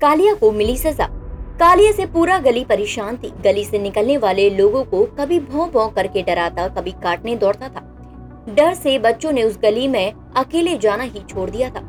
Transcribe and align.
कालिया 0.00 0.32
को 0.34 0.50
मिली 0.50 0.76
सजा। 0.76 1.06
कालिया 1.60 1.92
से 1.92 2.04
पूरा 2.06 2.38
गली 2.38 2.64
परेशान 2.64 3.16
थी। 3.16 3.28
गली 3.44 3.64
से 3.64 3.78
निकलने 3.78 4.16
वाले 4.16 4.48
लोगों 4.50 4.84
को 4.84 5.04
कभी 5.18 5.38
भौं 5.40 5.66
भौं 5.70 5.88
करके 5.88 6.22
डराता, 6.22 6.66
कभी 6.68 6.90
काटने 7.02 7.34
दौड़ता 7.36 7.68
था। 7.68 7.80
डर 8.48 8.74
से 8.74 8.98
बच्चों 8.98 9.32
ने 9.32 9.42
उस 9.42 9.58
गली 9.58 9.88
में 9.88 10.12
अकेले 10.36 10.76
जाना 10.78 11.04
ही 11.04 11.22
छोड़ 11.30 11.48
दिया 11.50 11.70
था। 11.70 11.80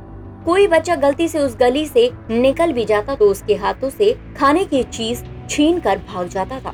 कोई 0.45 0.67
बच्चा 0.67 0.95
गलती 0.95 1.27
से 1.27 1.39
उस 1.39 1.55
गली 1.57 1.85
से 1.85 2.09
निकल 2.31 2.71
भी 2.71 2.85
जाता 2.85 3.15
तो 3.15 3.25
उसके 3.25 3.55
हाथों 3.55 3.89
से 3.89 4.11
खाने 4.37 4.63
की 4.63 4.83
चीज़ 4.83 5.23
छीन 5.49 5.79
कर 5.79 5.97
भाग 6.07 6.27
जाता 6.27 6.59
था। 6.59 6.73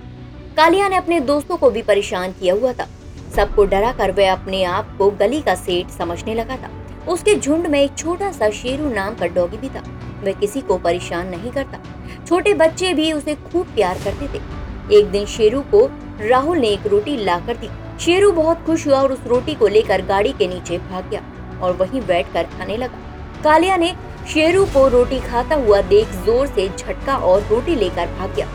कालिया 0.57 0.87
ने 0.89 0.95
अपने 0.95 1.19
दोस्तों 1.19 1.57
को 1.57 1.69
भी 1.69 1.81
परेशान 1.81 2.31
किया 2.31 2.53
हुआ 2.53 2.73
था। 2.73 2.87
सबको 3.35 3.65
डरा 3.65 3.91
कर 3.91 4.11
वह 4.11 4.31
अपने 4.33 4.63
आप 4.63 4.95
को 4.97 5.11
गली 5.11 5.41
का 5.41 5.55
सेठ 5.55 5.89
समझने 5.89 6.35
लगा 6.35 6.57
था। 6.57 6.71
उसके 7.07 7.35
झुंड 7.35 7.67
में 7.67 7.81
एक 7.81 7.97
छोटा 7.97 8.31
सा 8.31 8.49
शेरू 8.53 8.89
नाम 8.89 9.15
का 9.15 9.27
डॉगी 9.27 9.57
भी 9.57 9.69
था। 9.69 9.83
वह 10.25 10.33
किसी 10.33 10.61
को 10.61 10.77
परेशान 10.79 11.27
नहीं 11.29 11.51
करता। 11.51 11.79
छोटे 12.25 12.53
बच्चे 12.55 12.93
भी 12.93 13.11
उसे 13.13 13.35
खूब 13.43 13.67
प्यार 13.75 13.99
करते 14.03 14.27
थे। 14.29 14.41
एक 14.89 15.09
दिन 15.11 15.25
शेरू 15.27 15.61
को 15.73 15.85
राहुल 16.21 16.57
ने 16.57 16.67
एक 16.69 16.87
रोटी 16.87 17.17
ला 17.17 17.37
कर 17.39 17.57
दी। 17.57 17.69
शेरू 17.99 18.31
बहुत 18.31 18.65
खुश 18.65 18.85
हुआ 18.87 19.01
और 19.01 19.11
उस 19.11 19.25
रोटी 19.27 19.53
को 19.55 19.67
लेकर 19.67 20.01
गाड़ी 20.05 20.33
के 20.33 20.47
नीचे 20.47 20.77
भाग 20.79 21.09
गया 21.09 21.21
और 21.61 21.73
वहीं 21.73 22.01
बैठकर 22.01 22.43
खाने 22.47 22.77
लगा। 22.77 23.41
कालिया 23.43 23.77
ने 23.77 23.93
शेरू 24.29 24.65
को 24.65 24.87
रोटी 24.87 25.19
खाता 25.21 25.55
हुआ 25.55 25.81
देख 25.83 26.11
ज़ोर 26.25 26.47
से 26.47 26.67
झटका 26.69 27.17
और 27.17 27.41
रोटी 27.49 27.75
लेकर 27.75 28.07
भाग 28.09 28.35
गया। 28.35 28.47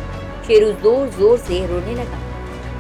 शेरू 0.47 0.71
ज़ोर 0.73 1.09
ज़ोर 1.09 1.39
से 1.39 1.67
रोने 1.67 1.95
लगा। 1.95 2.19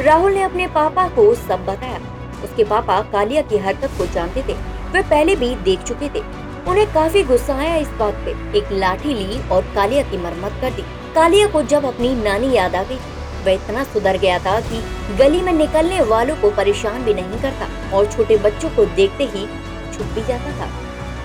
राहुल 0.00 0.32
ने 0.32 0.42
अपने 0.42 0.66
पापा 0.68 1.06
को 1.08 1.34
सब 1.36 1.64
बताया। 1.66 1.98
उसके 2.44 2.64
पापा 2.64 3.00
कालिया 3.12 3.42
की 3.42 3.58
हरकत 3.58 3.98
को 3.98 4.06
जानते 4.06 4.42
थे। 4.42 4.54
वे 4.92 5.02
पहले 5.02 5.36
भी 5.36 5.54
देख 5.64 5.82
चुके 5.82 6.08
थे। 6.08 6.22
उन्हें 6.68 6.86
काफ़ी 6.92 7.22
गुस्सा 7.22 7.54
आया 7.54 7.76
इस 7.76 7.88
बात 7.98 8.14
पे। 8.14 8.58
एक 8.58 8.72
लाठी 8.72 9.14
ली 9.14 9.40
और 9.48 9.62
कालिया 9.74 10.02
की 10.02 10.16
मरम्मत 10.16 10.58
कर 10.60 10.70
दी। 10.70 10.82
कालिया 11.14 11.46
को 11.46 11.62
जब 11.62 11.84
अपनी 11.84 12.14
नानी 12.14 12.52
याद 12.52 12.74
आ 12.74 12.82
गई, 12.82 12.98
वह 13.44 13.52
इतना 13.52 13.84
सुधर 13.84 14.16
गया 14.18 14.38
था 14.38 14.58
कि 14.60 14.82
गली 15.16 15.40
में 15.42 15.52
निकलने 15.52 16.00
वालों 16.02 16.36
को 16.36 16.50
परेशान 16.50 17.04
भी 17.04 17.14
नहीं 17.14 17.40
करता 17.42 17.68
और 17.96 18.06
छोटे 18.06 18.36
बच्चों 18.36 18.70
को 18.70 18.84
देखते 18.86 19.24
ही 19.26 19.46
छुप 19.92 20.06
भी 20.06 20.22
जाता 20.22 20.58
था। 20.60 20.70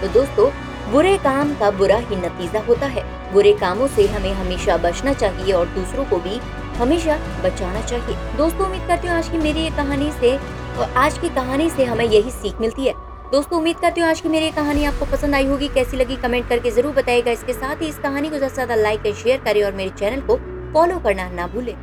तो 0.01 0.07
दोस्तों, 0.13 0.49
बुरे 0.91 1.17
काम 1.17 1.53
का 1.55 1.71
बुरा 1.71 1.97
ही 1.97 2.15
नतीजा 2.15 2.59
होता 2.59 2.87
है। 2.87 3.03
बुरे 3.33 3.53
कामों 3.53 3.87
से 3.87 4.07
हमें 4.07 4.31
हमेशा 4.33 4.77
बचना 4.77 5.13
चाहिए 5.13 5.53
और 5.53 5.65
दूसरों 5.69 6.05
को 6.05 6.17
भी 6.19 6.39
हमेशा 6.77 7.17
बचाना 7.43 7.81
चाहिए। 7.81 8.15
दोस्तों, 8.37 8.65
उम्मीद 8.65 8.87
करती 8.87 9.07
हूँ 9.07 9.15
आज 9.15 9.29
की 9.29 9.37
मेरी 9.37 9.63
ये 9.63 9.69
कहानी 9.69 10.11
से 10.11 10.35
और 10.37 10.93
आज 10.97 11.17
की 11.17 11.29
कहानी 11.29 11.69
से 11.69 11.85
हमें 11.85 12.05
यही 12.05 12.31
सीख 12.31 12.61
मिलती 12.61 12.85
है। 12.85 12.93
दोस्तों, 13.25 13.57
उम्मीद 13.57 13.77
करती 13.77 14.01
हूँ 14.01 14.07
आज 14.09 14.19
की 14.21 14.29
मेरी 14.29 14.49
कहानी 14.51 14.83
आपको 14.85 15.05
पसंद 15.11 15.35
आई 15.35 15.45
होगी। 15.45 15.67
कैसी 15.75 15.97
लगी 15.97 16.15
कमेंट 16.17 16.47
करके 16.49 16.71
ज़रूर 16.71 16.93
बताएगा 16.93 17.31
इसके 17.31 17.53
साथ 17.53 17.81
ही 17.81 17.87
इस 17.87 17.97
कहानी 17.99 18.29
को 18.29 18.37
ज़्यादा 18.37 18.47
से 18.47 18.55
ज़्यादा 18.55 18.75
लाइक 18.75 19.05
एंड 19.05 19.15
शेयर 19.15 19.39
करें 19.45 19.63
और 19.63 19.71
मेरे 19.75 19.89
चैनल 19.91 20.21
को 20.21 20.35
फॉलो 20.73 20.99
करना 20.99 21.29
ना 21.31 21.47
भूलें। 21.47 21.75